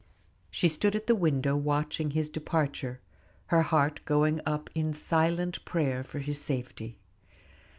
[0.49, 3.01] She stood at the window watching his departure,
[3.53, 6.97] her heart going up in silent prayer for his safety.